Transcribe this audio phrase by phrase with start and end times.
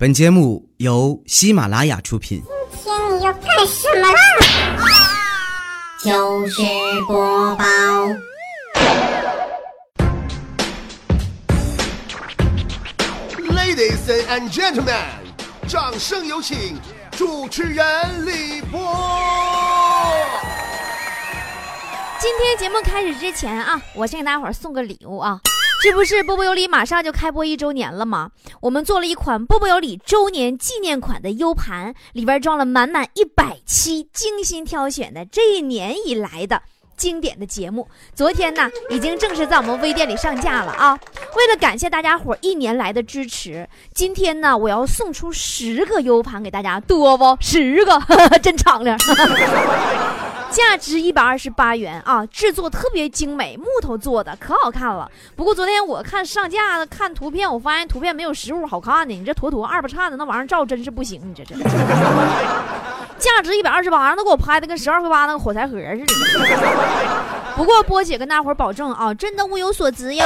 [0.00, 2.40] 本节目由喜马拉雅出品。
[2.84, 4.14] 今天你要干什么啦？
[6.04, 6.62] 就是
[7.08, 7.64] 播报
[13.50, 14.94] ，Ladies and gentlemen，
[15.66, 16.78] 掌声有请
[17.10, 18.78] 主持人李波。
[22.20, 25.40] 今天节目开始之前啊，我先给大家伙儿送个礼物啊！
[25.80, 28.30] 这不是波波有理马上就开播一周年了吗？
[28.60, 36.60] 我们做了一款波波有理周年纪念款的 U 盘，里边装了满满一百期精心挑选的这一年以来的
[36.96, 37.86] 经典的节目。
[38.12, 40.98] 昨天呢，已经正式在我们微店里上架了啊！
[41.36, 47.36] 为了感谢大家伙一年来的支持，今天呢，我要送出十个 U 盘给大家，多不？
[47.40, 48.02] 十个，
[48.42, 48.98] 真敞亮。
[50.50, 55.10] 价值一百二十八元啊，制作特别精美，木头做的，可好看了。
[55.36, 59.14] 不过昨天我看上架的看图片，我发现图片没有实物好看呢。
[59.14, 61.54] 你这坨坨二不差的那玩意儿照真是不行，你这这。
[63.18, 66.06] 价值一百二十八，让他给我拍的跟十二块八那个火柴盒似的。
[67.56, 70.24] 不过波姐跟大伙儿保证啊，真的物有所值哟。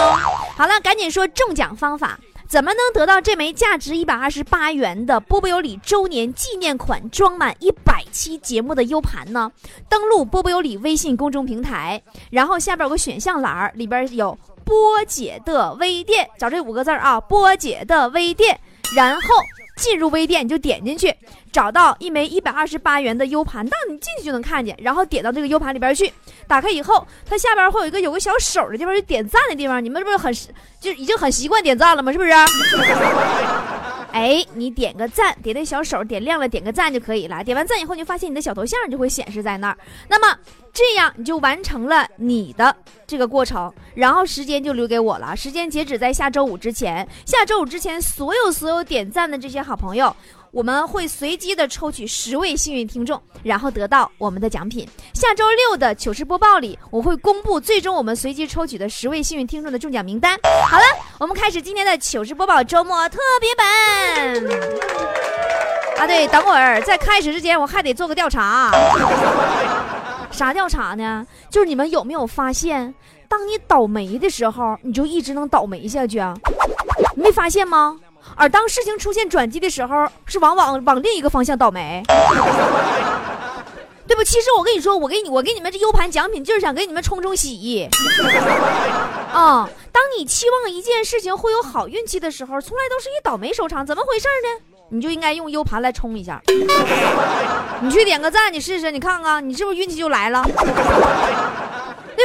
[0.56, 2.18] 好了，赶紧说中奖方法。
[2.52, 9.50] 怎么能得到这枚价值一百二十八元的波波有理周年纪念款装满一百期节目的 U 盘呢？
[9.88, 18.60] 登录波波有理微信公众平台，然后下边有个选项栏，里边有波姐的微店，找这五个字儿啊，波姐的微店，
[18.94, 19.22] 然后
[19.76, 21.14] 进入微店你就点进去，
[21.50, 26.12] 找到一枚一百二十八元的 U 盘，当你进去就能看见，然后点到这个 U 盘里边去，
[26.46, 30.32] 打开以后，它下边会有一个有个小手的地方，就点赞的地方，你们是不是很
[30.80, 32.12] 就已经很习惯点赞了吗？
[32.12, 32.30] 是不是？
[34.12, 37.42] 哎，你点个赞，点点小手点亮了，点个赞就可以了。
[37.42, 39.78] 点完赞以后，你就发现你的小头像就会显示在那儿。
[40.08, 40.38] 那么
[40.72, 42.74] 这样你就完成了你的
[43.06, 45.36] 这个过程，然后时间就留给我了。
[45.36, 50.14] 时间截止在下周五之前，下周五之前，所有所有点赞的这些好朋友。
[50.52, 54.86] 我们会随机的抽取十位幸运听众，然后得到我们的奖品。
[55.14, 60.38] 下周六的糗事播报里，我会公布最终我们随机抽取的十位幸运听众的中奖名单。
[60.68, 60.84] 好了，
[61.18, 63.66] 我们开始今天的糗事播报周末特别版。
[65.96, 68.70] 啊，对，等会儿在开始之前，我还得做个调查。
[70.30, 71.26] 啥调查呢？
[71.48, 72.94] 就是你们有没有发现，
[73.26, 76.36] 当你倒霉的时候，你就一直能倒霉下去啊？
[77.16, 77.98] 你没发现吗？
[78.36, 82.02] 而当事情出现转机的时候，是往往往另一个方向倒霉，
[84.06, 84.24] 对不？
[84.24, 87.88] 其实我跟你说，我给你，我给你们这 U 盘奖品，就是想给你们冲冲喜。
[89.32, 94.64] 啊、当你期望一件事情会有好运气的时候，从来都是以倒霉收场，怎么回事呢？
[94.90, 96.42] 你就应该用 U 盘来冲一下。
[97.80, 100.42] 你去点个赞，你试试，你看看，你是不是运气就来了？
[100.44, 100.52] 对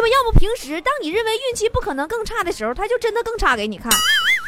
[0.02, 0.08] 吧？
[0.08, 3.90] 要不平时当你认为运气不可能更差的时候，他就真的更差给你看。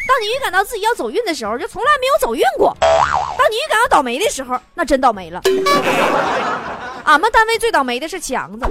[0.09, 5.39] 当你预感到自己要走运的时候，就从来没有走运过；当你预感到倒霉的时候，那真倒霉了。
[7.05, 8.65] 俺们单位最倒霉的是强子。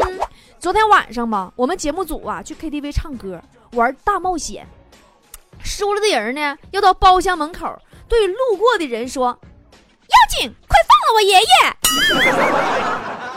[0.00, 0.18] 嗯，
[0.58, 3.38] 昨天晚上吧，我们节目组啊去 KTV 唱歌，
[3.72, 4.66] 玩大冒险，
[5.62, 7.66] 输了的人呢要到包厢门口
[8.08, 9.26] 对路过的人说
[10.08, 11.44] ：“妖精，快放了我爷爷！”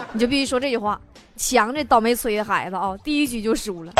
[0.13, 0.97] 你就必须说这句话。
[1.37, 3.91] 强这倒霉催的孩子啊，第一局就输了。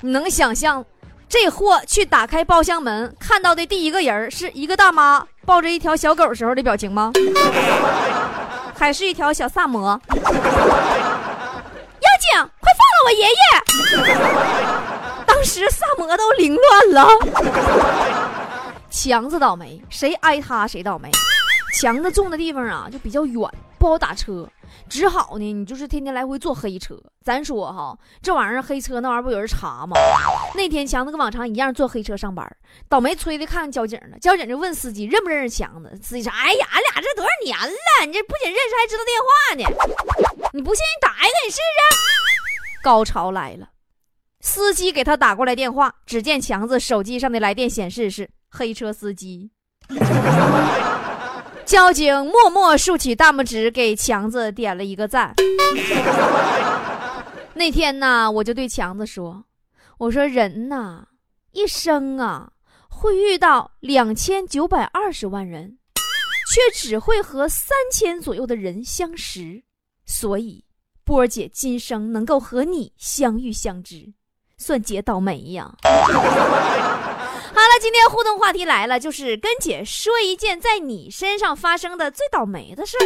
[0.00, 0.82] 你能想象？
[1.28, 7.12] 这货去打开包厢门，看到的第一个人是一个大妈抱着一条小狗时候的表情吗？
[8.74, 10.00] 还是一条小萨摩？
[10.10, 10.20] 妖
[12.20, 13.34] 精，快放了我爷爷！
[15.26, 17.08] 当时萨摩都凌乱了。
[18.90, 21.10] 强子倒霉，谁挨他谁倒霉。
[21.78, 23.42] 强子种的地方啊，就比较远，
[23.78, 24.48] 不好打车。
[24.88, 26.94] 只好呢，你就是天天来回坐黑车。
[27.24, 29.96] 咱说哈，这玩意儿黑车那玩意儿不有人查吗？
[30.54, 32.46] 那天强子跟往常一样坐黑车上班，
[32.88, 34.18] 倒霉催的看看交警了。
[34.18, 40.50] 交警就问司机认不认识强子，司机说：“哎呀，俺俩这多少年了，你这不仅认识，还知道电话呢。
[40.52, 41.62] 你不信你打一个你试试。”
[42.82, 43.68] 高潮来了，
[44.40, 49.50] 司机给他打过来电话，只见强子手机上的来电显示是黑车司机。
[51.68, 55.34] 交警默默竖起大拇指，给强子点了一个赞。
[57.52, 59.44] 那天呢，我就对强子说
[59.98, 61.04] ：“我说人呐，
[61.52, 62.50] 一生啊，
[62.88, 65.76] 会遇到两千九百二十万人，
[66.50, 69.62] 却只会和三千左右的人相识。
[70.06, 70.64] 所以，
[71.04, 74.10] 波儿姐今生能够和你相遇相知，
[74.56, 75.76] 算姐倒霉呀。”
[77.78, 83.00] 今天互动话题来了，就是跟姐说一件在你身上发生的最倒霉的事儿。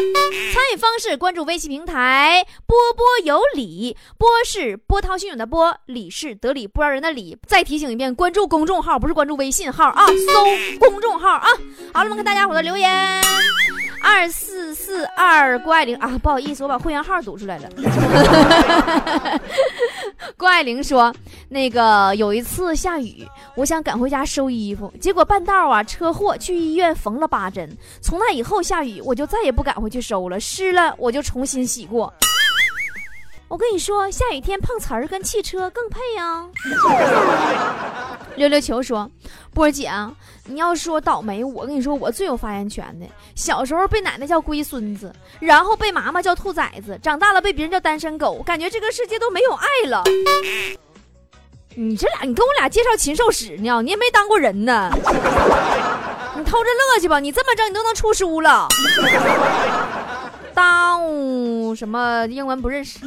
[0.53, 7.37] 参与方式：关注微信平台“波波有理”，波是波涛汹涌的波，理是得理不饶人的理。
[7.47, 11.49] 再提醒一遍，关注公众号，不是关注微信号啊，搜公众号啊。
[11.93, 13.23] 好了，我们看大家伙的留言。
[14.03, 17.69] 二四四二郭爱玲啊，不好意思，我把会员号读出来了。
[20.37, 21.15] 郭爱玲说，
[21.49, 27.69] 那个有一次下雨，我想赶回家收衣服，结果半道啊车祸，去医院缝了八针。
[28.01, 32.13] 从那以后下雨，我就再也不敢回去收了，湿了我就重新洗过。
[33.49, 36.49] 我跟你说，下雨天碰瓷儿跟汽车更配啊。
[38.37, 39.11] 溜溜球说
[39.53, 40.11] ：“波儿姐啊，
[40.45, 43.07] 你要说倒霉，我跟你说，我最有发言权的。
[43.35, 50.03] 小时候被奶奶叫龟孙子，然后被妈妈叫兔崽子，长大了被别人叫单身狗，感觉这个世界都没有爱了。
[51.75, 53.81] 你这俩，你跟我俩介绍禽兽史呢？
[53.83, 54.91] 你也没当过人呢。
[56.35, 58.67] 你偷着乐去吧，你这么整，你都能出书了。”
[60.55, 63.01] 当什么英文不认识？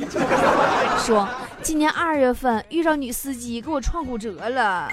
[0.98, 1.28] 说
[1.62, 4.90] 今年二月份遇上女司机给我撞骨折了，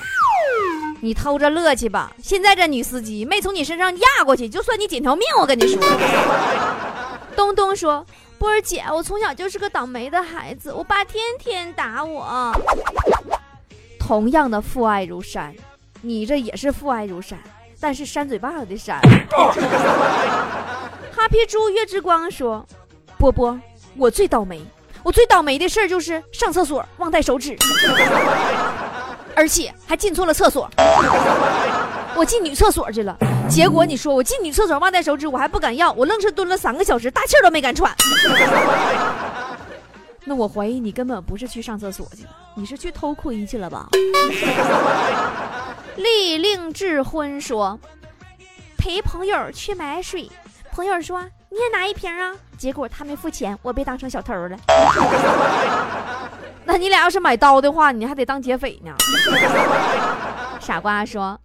[1.04, 2.12] 你偷着乐去吧。
[2.22, 5.26] 现在这女司机没从你身上压过去，就算你捡条命。
[5.40, 5.82] 我跟你说，
[7.34, 8.06] 东东说
[8.38, 12.54] 波儿姐，我从小就是个倒霉的孩子，我爸天天打我。
[13.98, 15.52] 同样的父爱如山，
[16.02, 17.36] 你这也是父爱如山，
[17.80, 19.00] 但是扇嘴巴子的扇。
[21.14, 22.64] 哈皮猪月之光说
[23.18, 23.58] ：“波波，
[23.96, 24.62] 我最倒霉，
[25.02, 27.56] 我最倒霉的事儿就是上厕所忘带手纸，
[29.34, 30.68] 而且还进错了厕所。
[32.14, 33.16] 我进女厕所去了，
[33.48, 37.94] 结果你说我进女厕所忘带手纸，我还不敢要，我愣是蹲了三个小时，大气都没敢喘。
[40.24, 43.88] 那我怀疑你根本不是去上厕所去了，你是去偷窥去了吧？”
[45.96, 47.78] 立令智昏说
[48.78, 50.30] ：“陪朋友去买水。”
[50.70, 51.20] 朋友说
[51.50, 54.56] ：“你也拿一瓶啊。”结果他没付钱，我被当成小偷了。
[56.64, 58.92] 那你俩要是买刀的话，你还得当劫匪呢。
[60.60, 61.38] 傻瓜说：“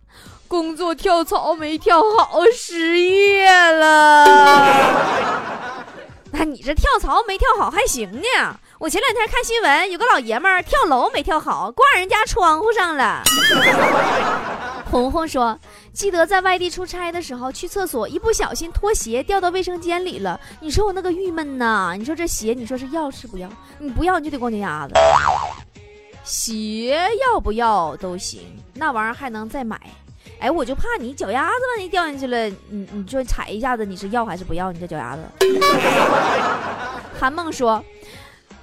[0.47, 4.25] 工作跳槽没跳好，失业了。
[6.31, 8.59] ”那你这跳槽没跳好还行呢。
[8.79, 13.23] 我前两天看新闻，有个老爷们儿跳楼没跳好，挂人家窗户上了。
[14.89, 15.59] 红红说
[15.93, 20.39] ：“记得在外地出差的时候，去厕所一不小心拖鞋掉到卫生间里了。
[20.61, 21.93] 你说我那个郁闷呐！
[21.97, 23.49] 你说这鞋，你说是要是不要？
[23.79, 24.93] 你不要你就得光脚丫子。
[26.23, 28.41] 鞋要不要都行，
[28.73, 29.79] 那玩意儿还能再买。
[30.39, 34.71] 哎，我就怕你脚丫子万一掉进去了，你你说踩一下子，你是要还是不要？
[34.71, 35.21] 你这脚丫子。”
[37.19, 37.83] 韩梦说。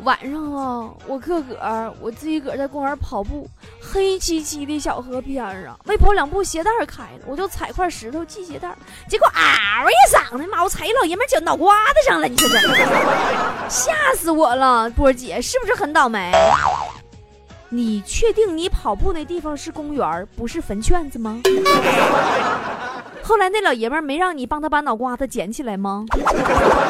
[0.04, 3.48] 晚上啊，我自个儿，我自己个儿在公园跑步，
[3.80, 8.76] 黑漆漆的小河边儿啊，没跑两步鞋带开了，我就踩块石头系鞋带，
[9.08, 12.58] 结果嗷一嗓子，妈，我踩一老爷们脚脑瓜子上了，你说这，
[13.68, 14.90] 吓死我了！
[14.90, 16.30] 波姐是不是很倒霉？
[17.70, 21.40] 你确定你跑步那地方是公园，不是坟圈子吗？
[23.22, 26.04] 后来那老爷们没让你帮他把脑瓜子捡起来吗？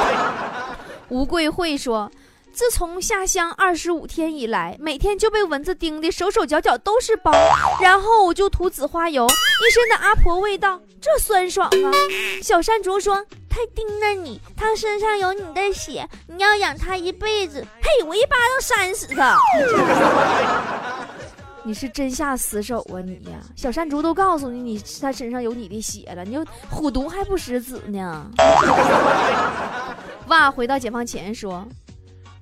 [1.09, 2.11] 吴贵慧说。
[2.55, 7.33] 自从下乡二十五天以来，每天就被蚊子叮的手手脚脚都是包，
[7.83, 11.91] 然后我就涂紫花油，一身的阿婆味道，这酸爽啊！
[12.41, 13.17] 小山竹说
[13.51, 17.67] ：“他叮了你，他身上有你的血，你要养他一辈子。
[17.83, 19.37] ”嘿，我一巴掌扇死他！
[21.65, 23.41] 你是真下死手啊你呀！
[23.57, 28.31] 小山竹都告诉你，你他身上有你的血了，你就虎毒还不食子呢？
[30.29, 31.67] 哇，回到解放前说。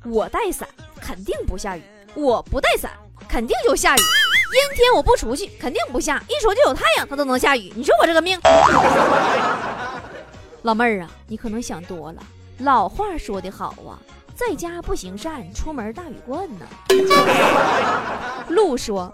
[0.05, 0.69] 我带伞，
[1.01, 1.81] 肯定不下雨；
[2.15, 2.91] 我不带伞，
[3.29, 4.01] 肯定就下雨。
[4.01, 7.73] 阴天我不出去，肯定不下；一出就有太阳，它都能下雨。
[7.77, 8.39] 你说我这个命，
[10.63, 12.23] 老妹儿啊，你可能想多了。
[12.59, 13.99] 老话说得好啊，
[14.35, 16.67] 在家不行善，出门大雨灌呢。
[18.49, 19.13] 路说。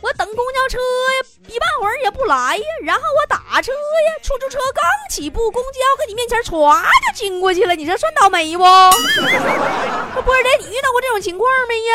[0.00, 2.62] 我等公交车呀，一半会儿也不来呀。
[2.82, 7.74] 然后我打车呀，出租车刚起步，公交搁你面前歘就经过去了。
[7.74, 8.62] 你这算倒霉不？
[8.62, 11.92] 波儿姐，你遇到过这种情况没呀？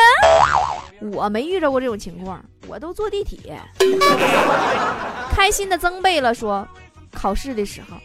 [1.12, 3.58] 我没遇到过这种情况，我都坐地铁。
[5.30, 6.66] 开心的增倍了，说
[7.12, 7.96] 考试的时候，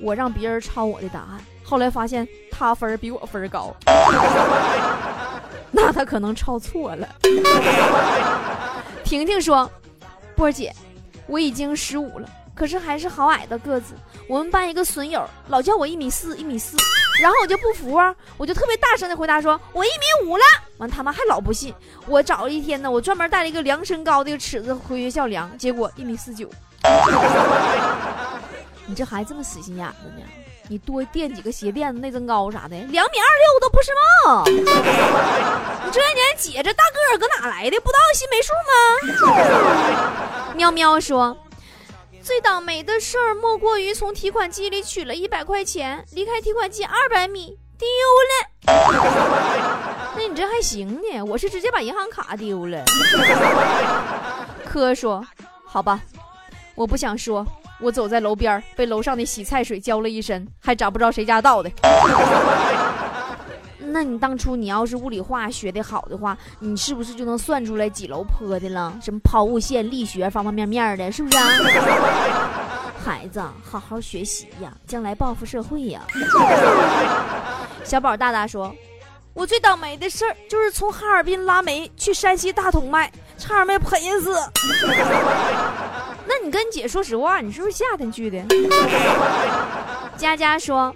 [0.00, 3.74] 我让别人抄我的答案，后来发现他分比我分高，
[5.70, 7.08] 那他可能抄错了。
[9.10, 9.68] 婷婷说
[10.38, 10.72] ：“波儿姐，
[11.26, 13.94] 我已经十五了，可是还是好矮的个子。
[14.28, 16.76] 我们班一个损友老叫我一米四，一米四，
[17.20, 20.44] 然后我就不服啊，我就特别大声的回答说，我一米五了。
[20.78, 21.74] 完他妈还老不信，
[22.06, 26.48] 我找了一天呢，我专门带了一个量身高的尺子回学校量，结果一米四九。
[28.86, 30.22] 你这孩子这么死心眼子呢？
[30.70, 33.90] 你多垫几个鞋垫子、内增高啥的，两米二六都不是
[34.24, 34.44] 梦。
[35.84, 37.80] 你这年姐这大个儿搁哪来的？
[37.80, 38.52] 不知道心没数
[39.34, 40.54] 吗？
[40.54, 41.36] 喵喵说，
[42.22, 47.88] 最倒霉的事儿莫过于从提款机里取了一百块钱，离开提款机二百米丢
[48.28, 48.46] 了。
[50.14, 52.84] 那你这还行呢，我是直接把银行卡丢了。
[54.64, 55.26] 科说，
[55.64, 56.00] 好吧，
[56.76, 57.44] 我不想说。
[57.80, 61.70] 我走在楼边，被楼上的洗菜水浇了一身，还找不着谁家倒的。
[63.92, 68.96] 那你当初你要是物理化学的好的话，你是不是就能算出来几楼坡的了？
[69.02, 71.48] 什么抛物线、力学，方方面面的，是不是啊？
[73.02, 76.02] 孩子，好好学习呀，将来报复社会呀。
[77.82, 78.72] 小宝大大说
[79.40, 84.34] ：“我最倒霉的事儿就是从哈尔滨拉煤去山西大同卖，差点没赔死。
[86.28, 88.38] ”那你跟姐说实话，你是不是夏天去的？
[90.18, 90.94] 佳佳说：“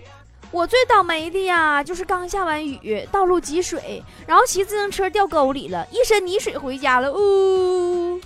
[0.52, 8.20] 我最倒霉的呀，就是刚下完雨，道路积水，然后骑自行车掉沟里了，一身泥水回家了。”呜，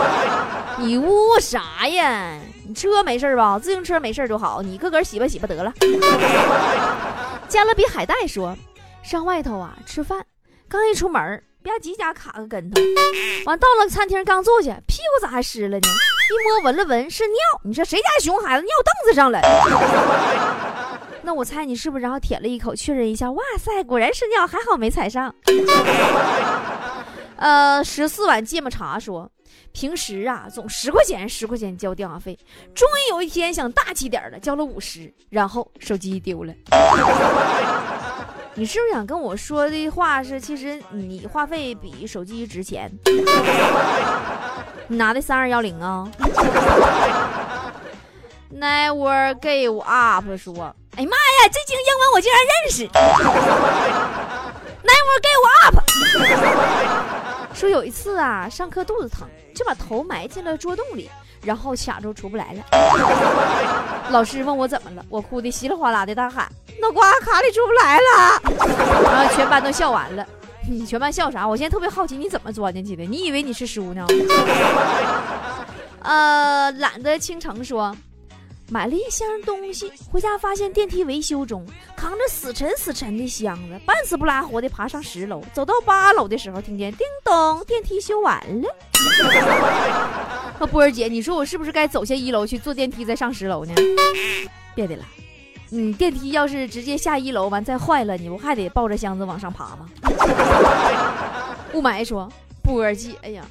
[0.80, 2.40] 你呜啥呀？
[2.66, 3.58] 你车没事吧？
[3.58, 5.70] 自行车没事就好，你自个个洗吧洗吧得了。
[7.50, 8.56] 加勒比海带说
[9.02, 10.24] ：“上外头啊吃饭，
[10.68, 11.20] 刚一出门，
[11.62, 12.80] 吧唧家卡个跟头，
[13.46, 15.88] 完到了餐厅刚坐下，屁股咋还湿了呢？”
[16.32, 19.40] 一摸闻了闻是尿，你说谁家熊孩子尿凳子上了？
[21.22, 23.30] 那我猜你是不是然后舔了一口确认一下？
[23.30, 25.34] 哇塞，果然是尿，还好没踩上。
[27.36, 29.30] 呃，十四碗芥末茶说，
[29.72, 32.38] 平时啊总十块钱十块钱交电话费，
[32.74, 36.54] 终于有一天想大气点了，交了五十，然后手机丢了。
[38.54, 42.92] 你是不是想跟我说的话是，其实你话费比手机值钱？
[44.88, 46.06] 你拿的三二幺零啊
[48.54, 52.86] ？Never give up 说，哎呀妈呀，这句英文我竟然认识。
[54.84, 55.80] Never give up
[57.54, 61.10] 说有一次啊，上课肚子疼，就把头埋进了桌洞里，
[61.42, 62.62] 然后卡住出不来了。
[64.10, 66.46] 老师问我怎么了，我哭的稀里哗啦的大喊
[66.82, 68.42] ：“脑瓜卡里出不来了！”
[69.10, 70.26] 然后全班都笑完了。
[70.68, 71.46] 你全班笑啥？
[71.46, 73.04] 我现在特别好奇你怎么钻进去的？
[73.04, 74.06] 你以为你是书呢？
[76.02, 77.96] 呃，懒得倾城说，
[78.68, 88.68] 买了一箱东西，回家发现电梯维修中，扛着死沉死沉的箱子，半死不拉活的爬上十楼，走到八楼的时候，听见叮咚，电梯修完了。
[90.60, 93.74] 那波儿姐，你说我是不是该走下一楼去坐电梯再上十楼呢？
[94.76, 95.04] 别的了。
[95.74, 99.88] 你电梯要是直接下一楼完再坏了，你不还得抱着箱子往上爬吗？
[101.72, 102.30] 雾霾说
[102.62, 103.42] ：“波儿姐，哎呀，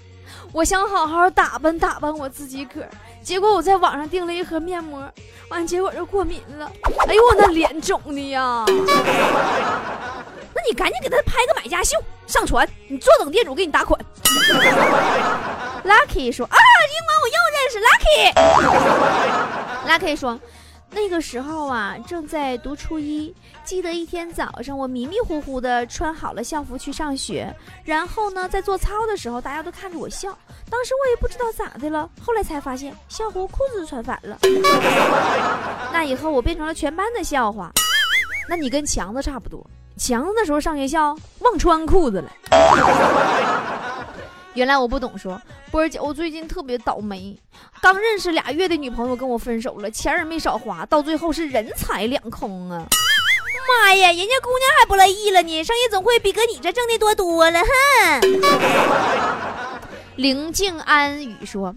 [0.52, 2.90] 我想好好打扮打扮我自己个儿，
[3.24, 5.12] 结果我在网上订了一盒面膜，
[5.50, 6.72] 完结果就过敏了。
[7.08, 8.66] 哎呦，我那脸肿的呀！
[10.54, 11.98] 那你赶紧给他拍个买家秀
[12.28, 14.00] 上传，你坐等店主给你打款。
[15.84, 18.30] ”Lucky 说：“啊，英文我又认识 Lucky。
[19.90, 20.40] ”Lucky 说。
[20.94, 23.34] 那个时候啊，正在读初一。
[23.64, 27.54] 记得一天早上，我迷迷糊糊的穿好了校服去上学，
[27.86, 30.38] 然后呢，在做操的时候，大家都看着我笑。
[30.70, 34.38] 当时我也不知道咋的了，后来才发现校服裤子穿反了。
[35.94, 37.72] 那以后我变成了全班的笑话。
[38.50, 39.66] 那你跟强子差不多，
[39.98, 42.32] 强子那时候上学校忘穿裤子了。
[44.54, 45.42] 原来我不懂，说
[45.72, 47.38] 波儿姐，我最近特别倒霉，
[47.82, 52.86] 刚认识俩月的女朋友跟我分手了，钱也没少花，到最后是人财两空啊！
[53.86, 58.32] 妈呀，人家姑娘还不乐意了呢，上夜总会比搁你这挣的多多了，哼！
[60.18, 61.74] 林静安语说。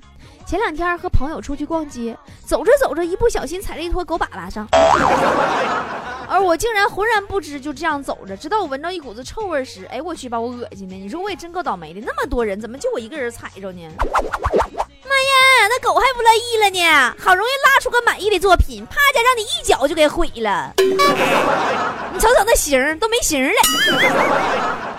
[0.55, 4.69] 前两天和朋友出去逛街，走着走着，一不小心踩了一坨狗粑粑上，
[6.31, 10.95] 而我竟然浑然不知，就这样走着，直到我闻到一股子臭味时，哎，我去，把我恶心的！
[10.95, 13.83] 你说我也真够倒霉的，那么多人，怎么就我一个人踩着呢？
[13.99, 17.17] 妈呀，那狗还不乐意了呢！
[17.19, 20.73] 好容易拉出个满意的作品，啪家让你一脚就给毁了！
[20.79, 24.94] 你瞅瞅那形都没形了。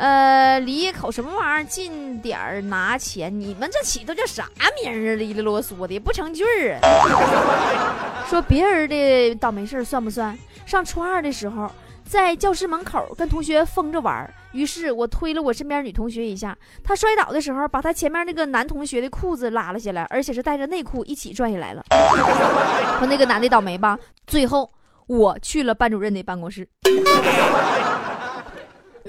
[0.00, 3.30] 呃，离口什么玩意儿近点儿拿钱？
[3.38, 4.48] 你们这起都叫啥
[4.82, 5.14] 名儿啊？
[5.16, 8.24] 哩哩啰嗦的不成句儿啊！
[8.26, 10.38] 说别人的倒霉事儿算不算？
[10.64, 11.70] 上初二的时候，
[12.02, 21.84] 在教室门口跟同学疯着玩儿，于是我推了我身边女同学一下，她摔倒的时候把她前面那个男同学的裤子拉了下来，而且是带着内裤一起拽下来了。
[22.98, 23.98] 说那个男的倒霉吧？
[24.26, 24.72] 最后
[25.06, 26.66] 我去了班主任的办公室。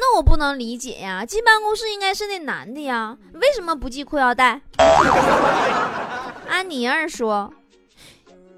[0.01, 4.59] 那我不能理解呀，进办公室应该是那男的呀，为什么不系裤腰带？
[6.49, 7.53] 安妮儿说。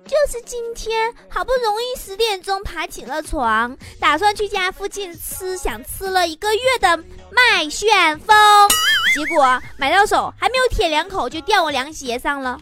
[0.06, 6.98] 就是今天，好不容易十点钟爬起了床，打算去家附近吃想吃了一个月的
[7.30, 8.36] 麦旋风，
[9.16, 12.58] 结果买到手还没有舔两口就掉我凉鞋上了。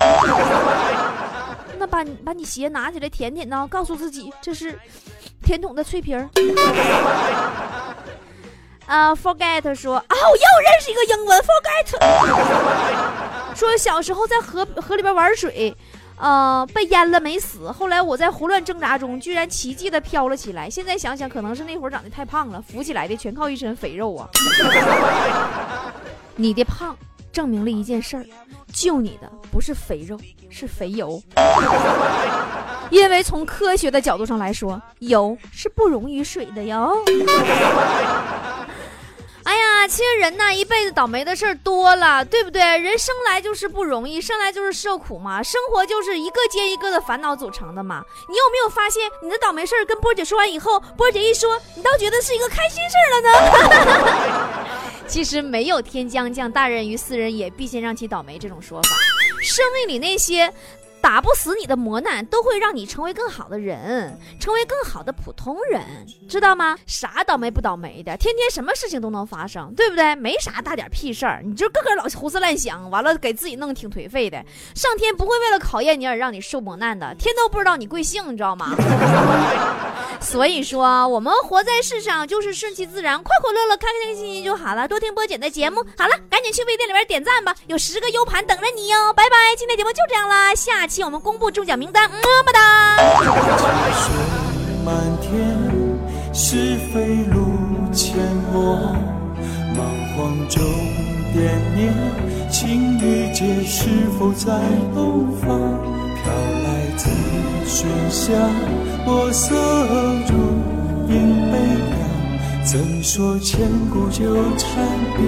[1.78, 4.80] 那把你把你鞋拿起来舔舔呢，告诉自己这是
[5.44, 6.30] 甜筒的脆皮儿。
[8.92, 11.96] 啊，forget 说啊，我又认识一个英文 forget，
[13.56, 15.74] 说小时候在河河里边玩水。
[16.18, 17.72] 呃，被淹了没死。
[17.72, 20.70] 后来我在胡乱挣扎中，居然奇迹的飘了起来。
[20.70, 24.30] 现在想想，可能是那会儿长得太胖了，浮起来的全靠一身肥肉啊。
[26.36, 26.96] 你的胖
[27.32, 28.26] 证明了一件事儿，
[28.72, 30.20] 救你的不是肥肉，
[30.50, 31.20] 是肥油。
[32.92, 36.94] 因为从科学的角度上来说，油是不溶于水的哟。
[39.52, 42.62] 哎呀，其实人呐，一辈子倒霉的事儿多了，对不对？
[42.78, 45.44] 人生来就是不容易，生来就是受苦嘛。
[45.44, 48.02] 生活就是一个接一个的烦恼组成的嘛。
[48.30, 54.50] 你有没有发现，你的倒霉事儿跟波姐说完以后，波姐一说，你倒觉得是一个开心事儿了呢？
[55.06, 58.90] 其实没有天将降大任于斯人也，必先让其倒霉这种说法。
[59.42, 60.54] 生命里那些。
[61.02, 65.82] 打不死你的磨难，都会让你成为更好的人，成为更好的普通人，
[66.30, 66.78] 知道吗？
[66.86, 70.16] 啥倒霉不倒霉的，天天什么事情都能发生，对不对？
[70.16, 74.44] 没啥大点屁事儿，你就个个老胡思乱想，完了给自己弄挺颓废的。
[74.76, 78.76] 上天不会为了考验你而让你受磨难的，天都不知道你贵姓，你知道吗？
[80.22, 84.88] 所以说，我们活在世上就是顺其自然，快快乐乐、开开心心就好了。
[84.88, 85.84] 多听波姐的节目。
[85.98, 89.12] 好了，赶紧去微店里边点赞吧，有十个 U 盘等着你哟。
[89.14, 92.60] 拜拜，今天节目就这样啦，下期我们公布中奖名单，么么哒。
[94.84, 95.32] 满天
[96.34, 97.48] 是非路
[97.94, 98.12] 阡
[98.52, 98.76] 陌，
[99.74, 99.80] 蛮
[100.14, 100.62] 荒中
[101.32, 101.94] 点念，
[102.52, 103.88] 情与劫是
[104.20, 104.52] 否在
[104.94, 105.48] 东方？
[106.18, 106.30] 飘
[106.66, 106.68] 来
[106.98, 107.10] 紫
[107.66, 108.38] 薰香，
[109.06, 109.56] 墨色
[110.28, 110.34] 如
[111.08, 111.16] 影
[111.50, 111.58] 悲
[111.88, 111.98] 凉，
[112.66, 115.22] 怎说千古纠缠必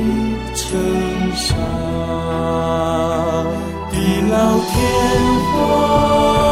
[0.58, 0.77] 成
[1.34, 1.55] 伤？
[3.93, 4.73] 地老天
[5.53, 6.42] 荒，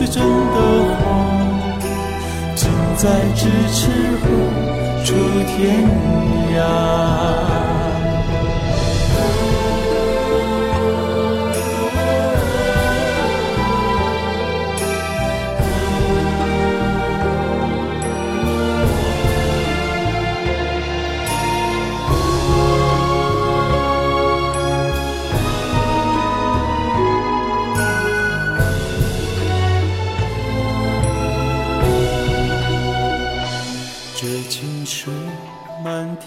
[0.00, 0.24] 最真的
[0.96, 1.78] 谎，
[2.56, 3.04] 近在
[3.36, 3.90] 咫尺
[4.22, 4.24] 何
[5.04, 5.12] 处
[5.44, 5.84] 天
[6.56, 7.39] 涯。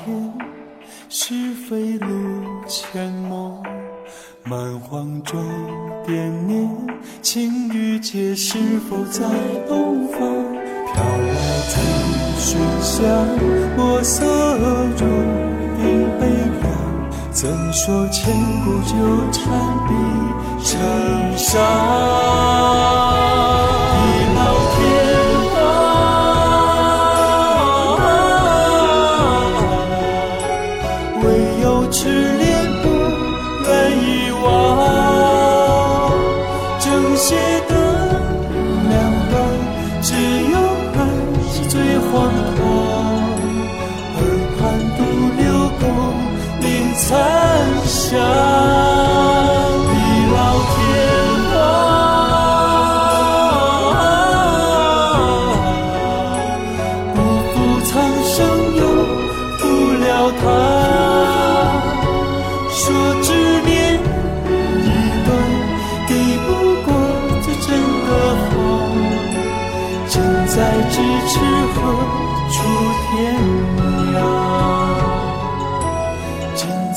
[0.06, 0.34] 天，
[1.08, 2.08] 是非路
[2.68, 3.64] 阡陌，
[4.44, 5.42] 蛮荒中
[6.06, 6.70] 惦念，
[7.22, 8.58] 青玉阶是
[8.90, 9.24] 否在
[9.68, 10.20] 东方？
[10.94, 11.34] 飘来
[11.70, 11.80] 紫
[12.38, 13.02] 水香，
[13.78, 14.26] 墨色
[14.98, 15.06] 如
[15.82, 16.28] 影悲
[16.62, 16.64] 凉。
[17.32, 18.94] 怎说千古纠
[19.32, 19.42] 缠
[19.88, 19.92] 比
[20.64, 20.72] 成
[21.38, 21.62] 伤？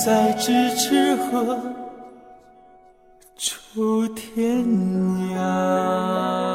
[0.06, 1.60] 在咫尺何
[3.36, 4.64] 处天
[5.34, 6.45] 涯。